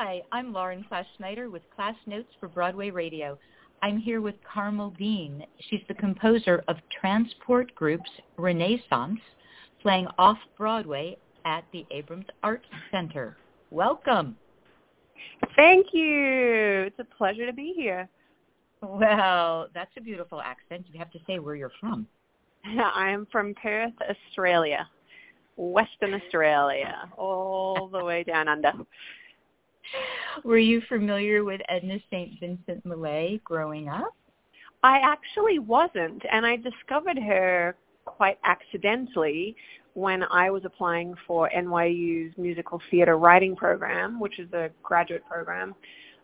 [0.00, 3.36] Hi, I'm Lauren Class Schneider with Class Notes for Broadway Radio.
[3.82, 5.44] I'm here with Carmel Dean.
[5.68, 8.08] She's the composer of Transport Group's
[8.38, 9.18] Renascence,
[9.82, 13.38] playing off-Broadway at the Abrons Arts Center.
[13.72, 14.36] Welcome.
[15.56, 16.84] Thank you.
[16.86, 18.08] It's a pleasure to be here.
[18.80, 20.86] Well, that's a beautiful accent.
[20.92, 22.06] You have to say where you're from.
[22.64, 24.88] I am from Perth, Australia,
[25.56, 28.74] Western Australia, all the way down under.
[30.44, 32.38] Were you familiar with Edna St.
[32.40, 34.14] Vincent Millay growing up?
[34.82, 39.56] I actually wasn't, and I discovered her quite accidentally
[39.94, 45.74] when I was applying for NYU's musical theater writing program, which is a graduate program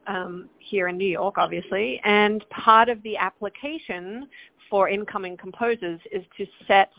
[0.07, 2.01] um, here in New York, obviously.
[2.05, 4.29] And part of the application
[4.71, 6.91] for incoming composers is to set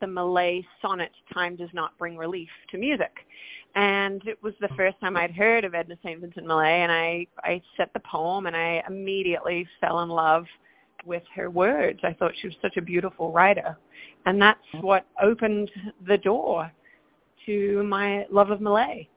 [0.00, 3.12] the Millay sonnet, Time Does Not Bring Relief, to music.
[3.74, 6.20] And it was the first time I'd heard of Edna St.
[6.20, 10.44] Vincent Millay, and I, I set the poem, and I immediately fell in love
[11.04, 12.00] with her words.
[12.02, 13.76] I thought she was such a beautiful writer.
[14.26, 15.70] And that's what opened
[16.06, 16.70] the door
[17.46, 19.08] to my love of Millay.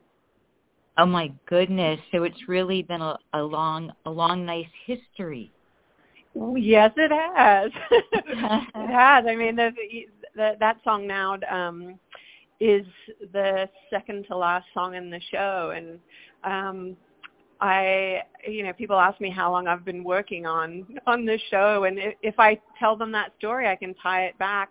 [0.97, 1.99] Oh my goodness!
[2.11, 5.51] So it's really been a, a long, a long, nice history.
[6.55, 7.71] Yes, it has.
[7.91, 8.37] it
[8.91, 9.25] has.
[9.27, 9.71] I mean, the,
[10.35, 11.99] the, that song now um,
[12.63, 12.85] is
[13.33, 15.99] the second to last song in the show, and
[16.45, 16.95] um,
[17.59, 21.83] I, you know, people ask me how long I've been working on on this show,
[21.83, 24.69] and if I tell them that story, I can tie it back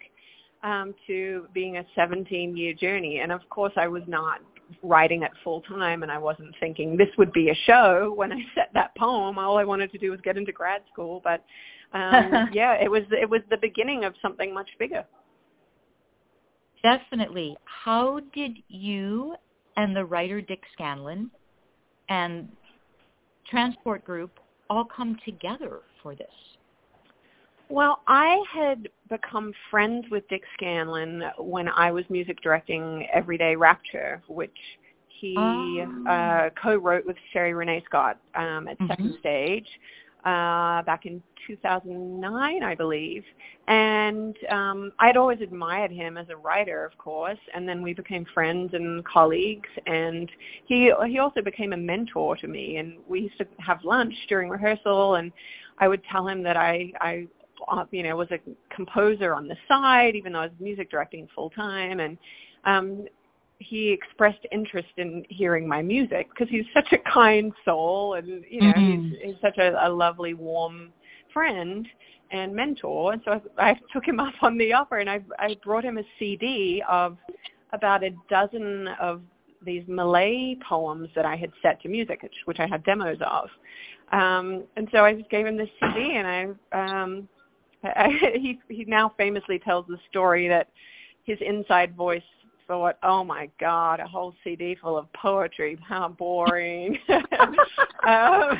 [0.62, 3.20] um, to being a 17-year journey.
[3.20, 4.40] And of course, I was not
[4.82, 8.38] writing it full time, and I wasn't thinking this would be a show when I
[8.54, 9.38] set that poem.
[9.38, 11.44] All I wanted to do was get into grad school, but
[11.92, 15.04] um, yeah, it was it was the beginning of something much bigger.
[16.82, 17.56] Definitely.
[17.64, 19.34] How did you
[19.76, 21.30] and the writer Dick Scanlon
[22.08, 22.48] and
[23.48, 26.26] Transport Group all come together for this?
[27.68, 34.22] Well, I had become friends with Dick Scanlon when I was music directing Everyday Rapture,
[34.28, 34.50] which
[35.08, 36.04] he oh.
[36.06, 38.88] uh, co-wrote with Sherie Rene Scott um, at mm-hmm.
[38.88, 39.66] Second Stage
[40.24, 43.24] uh, back in 2009, I believe.
[43.68, 48.24] And um, I'd always admired him as a writer, of course, and then we became
[48.32, 49.68] friends and colleagues.
[49.86, 50.30] And
[50.66, 52.76] he he also became a mentor to me.
[52.76, 55.32] And we used to have lunch during rehearsal, and
[55.78, 57.26] I would tell him that I I
[57.68, 58.38] uh, you know was a
[58.74, 62.00] composer on the side, even though I was music directing full time.
[62.00, 62.18] And
[62.64, 63.06] um,
[63.62, 68.60] he expressed interest in hearing my music because he's such a kind soul and you
[68.60, 69.08] know mm-hmm.
[69.08, 70.90] he's, he's such a, a lovely warm
[71.32, 71.86] friend
[72.30, 75.56] and mentor and so I, I took him up on the offer and I, I
[75.62, 77.16] brought him a cd of
[77.72, 79.22] about a dozen of
[79.64, 83.48] these Millay poems that I had set to music which, which I had demos of
[84.12, 87.28] um, and so I just gave him this cd and I um,
[87.84, 90.68] I, he he now famously tells the story that
[91.24, 92.22] his inside voice
[92.72, 96.96] thought, oh my God, a whole CD full of poetry, how boring.
[98.08, 98.58] um,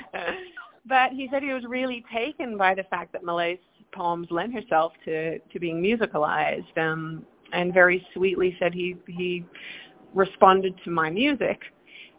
[0.85, 3.59] but he said he was really taken by the fact that Millay's
[3.95, 7.25] poems lent herself to, to being musicalized um,
[7.55, 9.47] and very sweetly said he, he
[10.13, 11.59] responded to my music.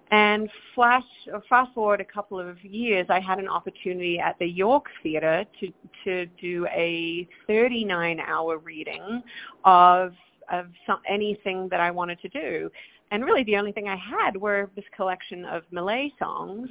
[0.09, 1.03] And flash,
[1.47, 5.73] fast forward a couple of years, I had an opportunity at the York Theatre to,
[6.05, 9.21] to do a 39-hour reading
[9.63, 10.13] of
[10.51, 12.69] of some, anything that I wanted to do.
[13.11, 16.69] And really the only thing I had were this collection of Millay songs.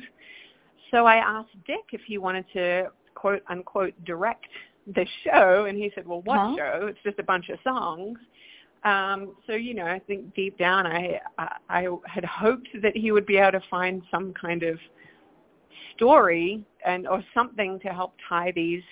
[0.91, 4.49] So I asked Dick if he wanted to quote unquote direct
[4.95, 6.55] the show and he said, well, what huh?
[6.57, 6.87] show?
[6.87, 8.19] It's just a bunch of songs.
[8.85, 13.13] Um, so you know, I think deep down, I, I I had hoped that he
[13.13, 14.79] would be able to find some kind of
[15.95, 18.83] story and or something to help tie these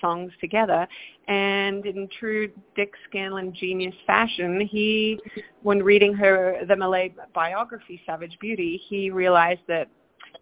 [0.00, 0.86] songs together.
[1.28, 5.18] And in true Dick Scanlon genius fashion, he,
[5.62, 9.88] when reading her the Millay biography, Savage Beauty, he realized that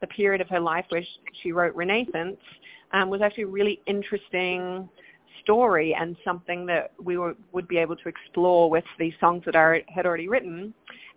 [0.01, 1.03] the period of her life where
[1.43, 2.37] she wrote Renascence
[2.93, 4.89] um, was actually a really interesting
[5.43, 9.57] story and something that we were, would be able to explore with these songs that
[9.57, 10.75] I had already written.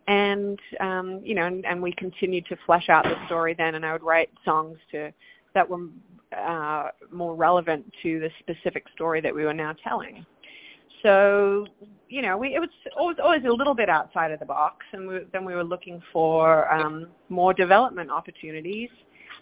[0.08, 3.86] And um, you know, and, and we continued to flesh out the story then, and
[3.86, 5.12] I would write songs to
[5.54, 5.86] that were
[6.38, 10.26] uh, more relevant to the specific story that we were now telling.
[11.04, 11.66] So,
[12.10, 15.08] you know, we, it was always, always a little bit outside of the box, and
[15.08, 18.90] we, then we were looking for um, more development opportunities.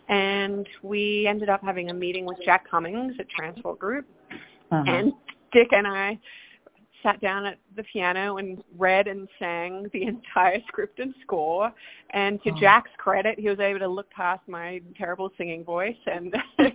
[0.10, 4.06] And we ended up having a meeting with Jack Cummings at Transport Group,
[4.72, 4.84] uh-huh.
[4.88, 5.14] and
[5.52, 6.18] Dick and I
[7.04, 11.72] sat down at the piano and read and sang the entire script and score.
[12.12, 12.60] And to oh.
[12.60, 16.36] Jack's credit, he was able to look past my terrible singing voice and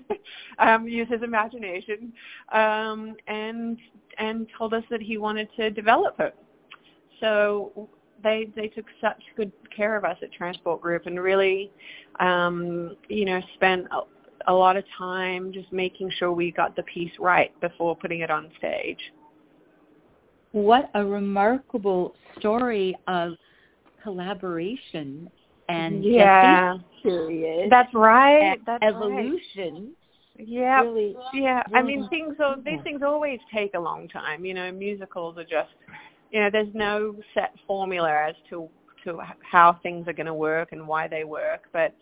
[0.58, 2.12] um, use his imagination
[2.52, 3.78] um, and
[4.18, 6.36] and told us that he wanted to develop it.
[7.20, 7.88] So
[8.22, 11.70] they they took such good care of us at Transport Group and really,
[12.20, 14.00] um, you know, spent a,
[14.50, 18.30] a lot of time just making sure we got the piece right before putting it
[18.30, 18.98] on stage
[20.52, 23.34] what a remarkable story of
[24.02, 25.30] collaboration
[25.68, 27.70] and yeah period.
[27.70, 28.58] That's right.
[28.64, 29.94] That's evolution.
[30.38, 30.48] Right.
[30.48, 31.62] Yeah, really, yeah.
[31.70, 32.36] Really I mean, things.
[32.64, 34.44] These things always take a long time.
[34.44, 35.70] You know, musicals are just,
[36.30, 38.68] you know, there's no set formula as to
[39.04, 41.94] to how things are going to work and why they work, but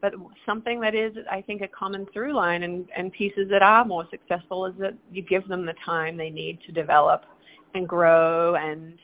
[0.00, 0.12] but
[0.46, 4.06] something that is, I think, a common through line and, and pieces that are more
[4.10, 7.24] successful is that you give them the time they need to develop
[7.74, 8.98] and grow and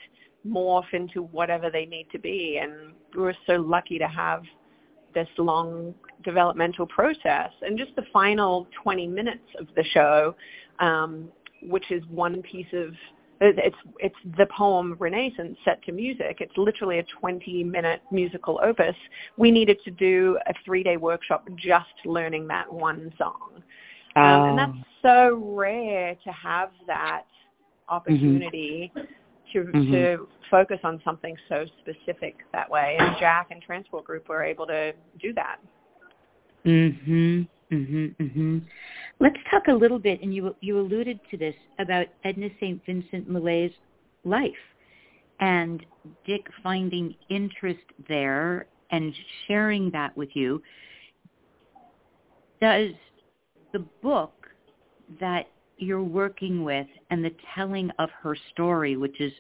[0.47, 2.61] morph into whatever they need to be.
[2.63, 4.43] And we're so lucky to have
[5.15, 5.95] this long
[6.25, 7.51] developmental process.
[7.63, 10.35] And just the final 20 minutes of the show,
[10.81, 11.29] um,
[11.63, 12.93] which is one piece of
[13.41, 16.39] it's it's the poem Renascence set to music.
[16.41, 18.95] It's literally a 20 minute musical opus.
[19.37, 23.63] We needed to do a three day workshop just learning that one song,
[24.17, 24.85] um, and that's oh.
[25.03, 27.25] so rare to have that
[27.89, 29.03] opportunity mm-hmm.
[29.53, 29.93] to mm-hmm.
[29.93, 32.97] to focus on something so specific that way.
[32.99, 35.59] And Jack and Transport Group were able to do that.
[36.65, 37.49] Mhm.
[37.71, 38.15] Mhm.
[38.17, 38.63] Mhm.
[39.21, 42.85] Let's talk a little bit, and you you alluded to this about Edna St.
[42.85, 43.73] Vincent Millay's
[44.25, 44.53] life,
[45.41, 45.85] and
[46.25, 49.15] Dick finding interest there and
[49.47, 50.63] sharing that with you.
[52.61, 52.93] Does
[53.73, 54.49] the book
[55.21, 55.49] that
[55.79, 59.33] you're working with and the telling of her story, which is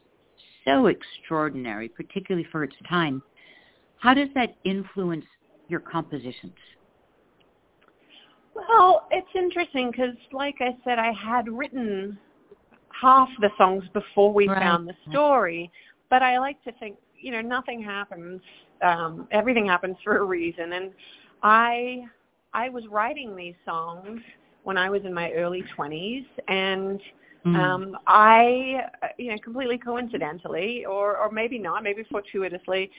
[0.65, 3.23] so extraordinary, particularly for its time,
[3.99, 5.25] how does that influence
[5.69, 6.55] your compositions?
[8.55, 12.19] Well, it's interesting because, like I said, I had written
[13.01, 14.61] half the songs before we right.
[14.61, 15.71] found the story,
[16.11, 18.41] but I like to think, you know, nothing happens.
[18.83, 20.93] Um, everything happens for a reason, and
[21.43, 22.05] I
[22.53, 24.21] I was writing these songs
[24.65, 27.01] when I was in my early 20s, and
[27.47, 27.57] mm.
[27.57, 28.87] um, I,
[29.19, 32.91] you know, completely coincidentally, or or maybe not, maybe fortuitously,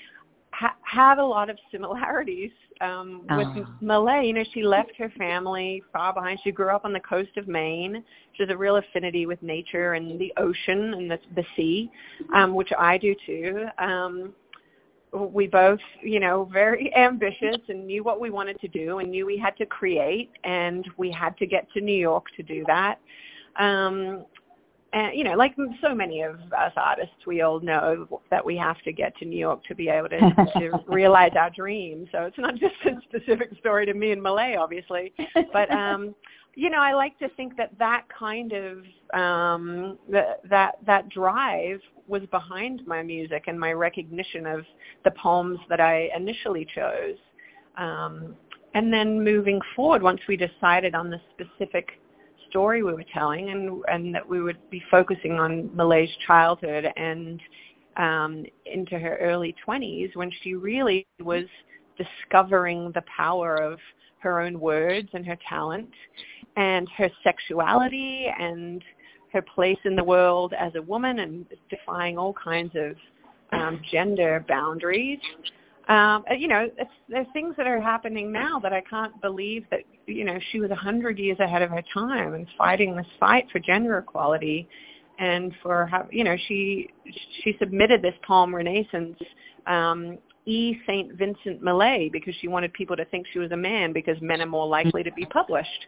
[0.52, 2.52] ha- have a lot of similarities
[2.82, 3.68] um, with oh.
[3.82, 4.28] Millay.
[4.28, 6.40] You know, she left her family far behind.
[6.44, 8.04] She grew up on the coast of Maine.
[8.34, 11.90] She has a real affinity with nature and the ocean and the, the sea,
[12.34, 13.66] um, which I do too.
[13.80, 14.34] Um,
[15.16, 19.26] we both, you know, very ambitious and knew what we wanted to do and knew
[19.26, 23.00] we had to create and we had to get to New York to do that.
[23.58, 24.26] Um,
[24.94, 28.82] and, you know, like so many of us artists, we all know that we have
[28.84, 30.20] to get to New York to be able to,
[30.58, 32.08] to realize our dreams.
[32.14, 35.14] So it's not just a specific story to me and Millay, obviously,
[35.52, 36.16] but um,
[36.56, 38.78] you know, I like to think that that kind of
[39.14, 44.66] um, that that that drive was behind my music and my recognition of
[45.04, 47.18] the poems that I initially chose.
[47.78, 48.36] Um,
[48.74, 52.00] and then moving forward, once we decided on the specific
[52.50, 57.42] story we were telling, and and that we would be focusing on Millay's childhood and
[57.98, 61.46] um, into her early 20s, when she really was
[61.98, 63.80] discovering the power of
[64.20, 65.90] her own words and her talent
[66.56, 68.84] and her sexuality and
[69.34, 72.96] her place in the world as a woman and defying all kinds of
[73.52, 75.20] um, gender boundaries.
[75.88, 76.70] Um, you know,
[77.10, 80.72] there's things that are happening now that I can't believe that, you know, she was
[80.72, 84.68] a hundred years ahead of her time and fighting this fight for gender equality
[85.20, 86.90] and for how, you know, she,
[87.44, 89.18] she submitted this poem Renascence
[89.68, 90.78] um, E.
[90.88, 91.14] St.
[91.14, 94.48] Vincent Millay because she wanted people to think she was a man because men are
[94.48, 95.88] more likely to be published.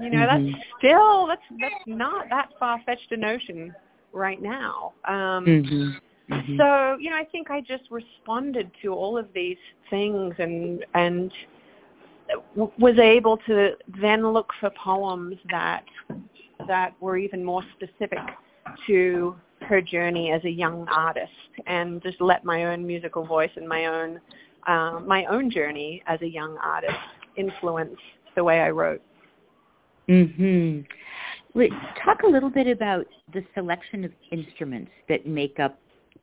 [0.00, 0.52] You know, mm-hmm.
[0.52, 3.74] that's still that's that's not that far fetched a notion
[4.12, 4.92] right now.
[5.06, 5.90] Um mm-hmm.
[6.30, 6.56] Mm-hmm.
[6.56, 9.56] So, you know, I think I just responded to all of these
[9.90, 11.32] things and and
[12.54, 15.84] was able to then look for poems that
[16.66, 18.20] that were even more specific
[18.86, 21.32] to her journey as a young artist
[21.66, 24.20] and just let my own musical voice and my own
[24.66, 26.94] uh, my own journey as a young artist
[27.36, 27.96] influence
[28.36, 29.02] the way I wrote.
[30.12, 30.86] Mhm.
[32.04, 35.78] Talk a little bit about the selection of instruments that make up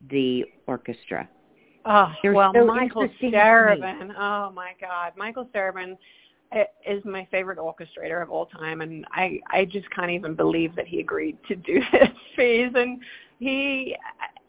[0.09, 1.27] the orchestra.
[1.85, 4.13] Oh, They're well, so Michael Starobin.
[4.17, 5.97] Oh my God, Michael Starobin
[6.85, 10.87] is my favorite orchestrator of all time, and I I just can't even believe that
[10.87, 12.71] he agreed to do this phase.
[12.75, 13.01] And
[13.39, 13.95] he,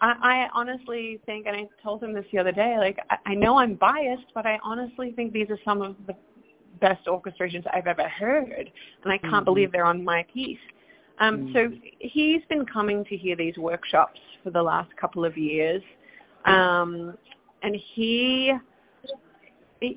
[0.01, 3.35] I, I honestly think, and I told him this the other day, like I, I
[3.35, 6.15] know I'm biased, but I honestly think these are some of the
[6.81, 8.71] best orchestrations I've ever heard,
[9.05, 9.45] and I can't mm-hmm.
[9.45, 10.59] believe they're on my piece.
[11.19, 11.53] Um, mm-hmm.
[11.53, 15.83] So he's been coming to hear these workshops for the last couple of years,
[16.47, 17.17] um,
[17.63, 18.53] and he
[19.83, 19.93] I,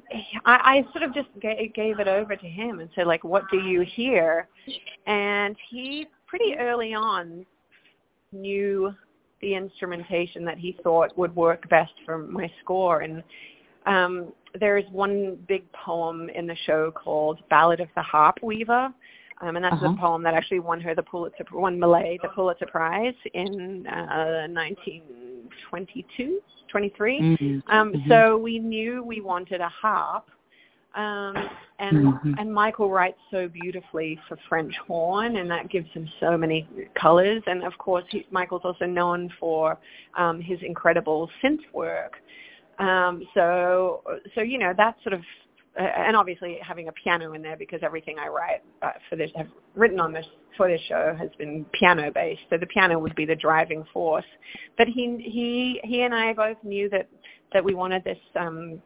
[0.46, 3.82] I sort of just gave it over to him and said, like, what do you
[3.82, 4.48] hear?
[5.08, 7.46] And he pretty early on
[8.32, 8.94] knew
[9.42, 13.02] the instrumentation that he thought would work best for my score.
[13.02, 13.24] And
[13.86, 18.94] um, there's one big poem in the show called Ballad of the Harp Weaver.
[19.42, 19.92] Um, and that's uh-huh.
[19.92, 24.48] the poem that actually won her the Pulitzer, won Millay the Pulitzer Prize in uh,
[24.48, 26.40] 1922.
[26.74, 27.22] 23.
[27.22, 27.72] Mm-hmm.
[27.72, 28.10] Um, mm-hmm.
[28.10, 30.26] So we knew we wanted a harp.
[30.96, 31.36] Um,
[31.80, 32.34] and mm-hmm.
[32.38, 36.68] and Michael writes so beautifully for French horn, and that gives him so many
[37.00, 37.42] colors.
[37.48, 39.78] And of course, he, Michael's also known for
[40.18, 42.18] um, his incredible synth work.
[42.84, 44.02] Um, so
[44.36, 45.22] so you know that sort of
[45.80, 49.32] uh, and obviously having a piano in there because everything I write uh, for this,
[49.36, 50.25] have written on this
[50.56, 52.42] for this show has been piano based.
[52.50, 54.25] So the piano would be the driving force.
[54.78, 57.08] But he he he and I both knew that
[57.54, 58.82] that we wanted this um,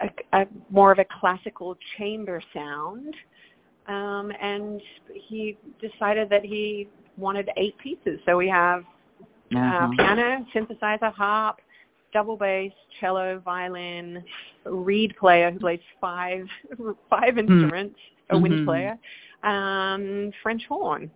[0.00, 3.14] a, a more of a classical chamber sound.
[3.86, 4.80] Um, and
[5.28, 8.20] he decided that he wanted eight pieces.
[8.26, 8.84] So we have
[9.54, 9.88] uh, uh-huh.
[9.96, 11.56] piano, synthesizer, harp,
[12.12, 14.24] double bass, cello, violin,
[14.64, 16.46] reed player who plays five
[17.10, 17.40] five hmm.
[17.40, 18.36] instruments, mm-hmm.
[18.36, 18.64] a wind mm-hmm.
[18.66, 18.98] player,
[19.42, 21.10] um, French horn.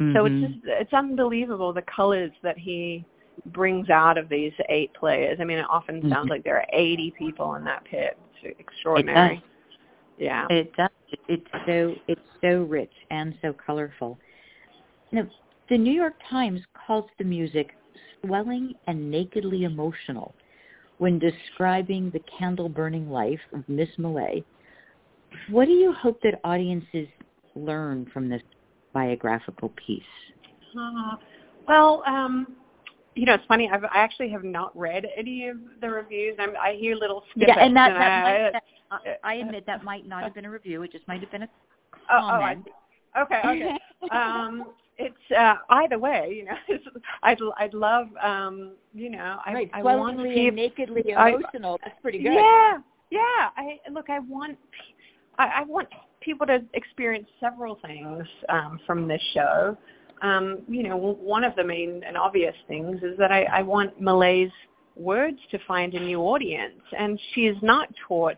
[0.00, 0.16] Mm-hmm.
[0.16, 0.52] So it's mm-hmm.
[0.52, 3.04] just it's unbelievable the colors that he
[3.46, 5.38] brings out of these eight players.
[5.40, 6.28] I mean, it often sounds mm-hmm.
[6.28, 8.18] like there are 80 people in that pit.
[8.42, 9.36] It's extraordinary.
[9.36, 9.42] It
[10.20, 10.46] yeah.
[10.50, 10.90] It does.
[11.28, 14.18] It's so it's so rich and so colorful.
[15.12, 15.26] Now,
[15.68, 17.70] the New York Times calls the music
[18.24, 20.34] swelling and nakedly emotional
[20.98, 24.44] when describing the candle-burning life of Miss Millay.
[25.48, 27.08] What do you hope that audiences
[27.54, 28.42] learn from this
[28.92, 30.02] biographical piece?
[30.78, 31.16] Uh,
[31.66, 32.56] well, um,
[33.14, 33.70] you know, it's funny.
[33.72, 36.36] I've, I actually have not read any of the reviews.
[36.38, 37.56] I'm, I hear little snippets.
[37.56, 40.44] Yeah, and that, and that, I, might, that I admit that might not have been
[40.44, 40.82] a review.
[40.82, 41.48] It just might have been a
[42.08, 42.66] comment.
[43.16, 43.78] Oh, oh, okay, okay.
[44.10, 44.66] um,
[45.00, 46.78] it's uh, either way, you know.
[47.22, 51.78] I'd I'd love, um, you know, I, right, I want people, and nakedly emotional.
[51.82, 52.34] I, That's pretty good.
[52.34, 52.78] Yeah,
[53.10, 53.48] yeah.
[53.56, 54.10] I look.
[54.10, 54.58] I want,
[55.38, 55.88] I, I want
[56.20, 59.76] people to experience several things um, from this show.
[60.22, 63.98] Um, you know, one of the main and obvious things is that I, I want
[64.00, 64.50] Millay's
[64.94, 68.36] words to find a new audience, and she is not taught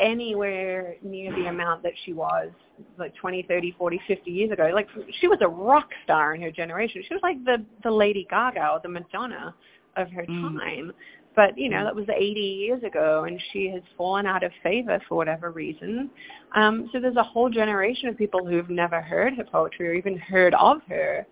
[0.00, 2.50] anywhere near the amount that she was
[2.98, 4.70] like 20, 30, 40, 50 years ago.
[4.74, 4.88] Like
[5.20, 7.02] she was a rock star in her generation.
[7.06, 9.54] She was like the the Lady Gaga or the Madonna
[9.96, 10.58] of her mm.
[10.58, 10.92] time.
[11.36, 15.00] But you know that was 80 years ago, and she has fallen out of favor
[15.08, 16.10] for whatever reason.
[16.56, 20.18] Um, so there's a whole generation of people who've never heard her poetry or even
[20.18, 21.26] heard of her.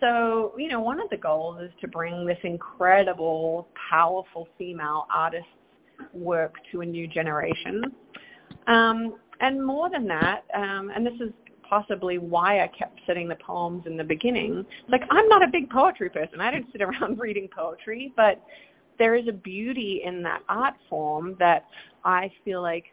[0.00, 5.48] So you know one of the goals is to bring this incredible, powerful female artist's
[6.12, 7.82] work to a new generation.
[8.66, 11.32] Um, and more than that, um, and this is
[11.68, 14.64] possibly why I kept setting the poems in the beginning.
[14.88, 16.40] Like I'm not a big poetry person.
[16.40, 18.42] I don't sit around reading poetry, but
[18.98, 21.66] there is a beauty in that art form that
[22.04, 22.84] I feel like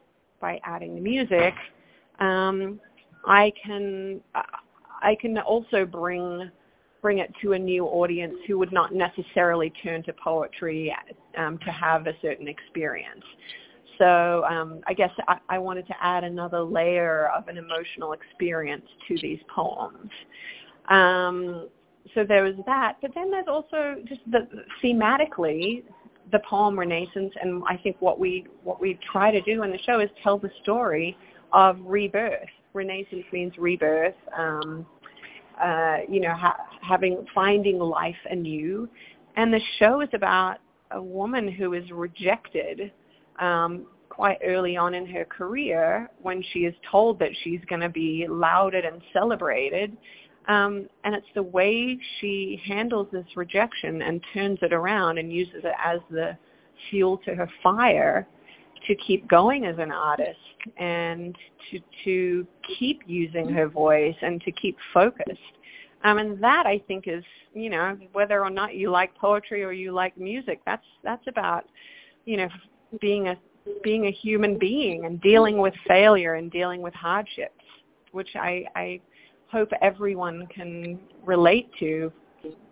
[0.41, 1.53] by adding the music,
[2.19, 2.79] um,
[3.25, 6.51] I can I can also bring
[7.01, 10.95] bring it to a new audience who would not necessarily turn to poetry
[11.37, 13.23] um, to have a certain experience.
[13.97, 18.85] So um, I guess I, I wanted to add another layer of an emotional experience
[19.07, 20.09] to these poems.
[20.89, 21.69] Um,
[22.13, 24.47] so there was that, but then there's also just the
[24.83, 25.83] thematically
[26.31, 29.79] the poem Renascence, and I think what we what we try to do in the
[29.85, 31.17] show is tell the story
[31.51, 32.49] of rebirth.
[32.73, 34.15] Renascence means rebirth.
[34.37, 34.85] Um,
[35.63, 38.89] uh, you know, ha- having finding life anew,
[39.35, 40.57] and the show is about
[40.91, 42.91] a woman who is rejected
[43.39, 47.89] um, quite early on in her career when she is told that she's going to
[47.89, 49.97] be lauded and celebrated.
[50.47, 55.63] Um, and it's the way she handles this rejection and turns it around and uses
[55.63, 56.37] it as the
[56.89, 58.27] fuel to her fire
[58.87, 60.37] to keep going as an artist
[60.77, 61.37] and
[61.71, 62.47] to to
[62.77, 65.39] keep using her voice and to keep focused.
[66.03, 67.23] Um, and that I think is,
[67.53, 71.65] you know, whether or not you like poetry or you like music, that's that's about,
[72.25, 72.49] you know,
[72.99, 73.37] being a
[73.83, 77.63] being a human being and dealing with failure and dealing with hardships,
[78.11, 78.99] which I, I
[79.47, 82.11] hope everyone can relate to.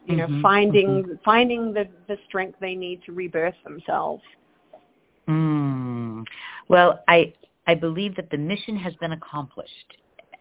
[0.05, 1.19] You know, Mhm, finding mhm.
[1.23, 4.23] finding the the strength they need to rebirth themselves.
[5.29, 6.25] Mm.
[6.67, 7.33] Well, I
[7.67, 9.97] I believe that the mission has been accomplished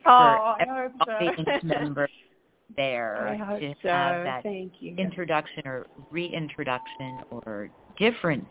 [0.06, 1.62] Oh, I hope so.
[1.62, 2.08] member
[2.76, 3.88] there I hope to so.
[3.88, 4.96] have that Thank you.
[4.96, 8.48] introduction or reintroduction or different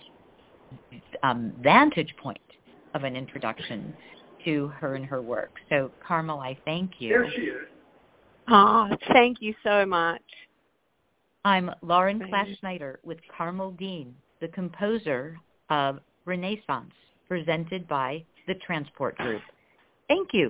[1.24, 2.40] um, vantage point
[2.94, 3.94] of an introduction
[4.46, 5.52] to her and her work.
[5.70, 7.10] So, Carmel, I thank you.
[7.10, 7.68] There she is.
[8.48, 10.22] Oh, thank you so much.
[11.46, 15.38] I'm Lauren Klass-Schneider with Carmel Dean, the composer
[15.70, 16.92] of Renascence,
[17.28, 19.42] presented by the Transport Group.
[20.08, 20.48] Thank you.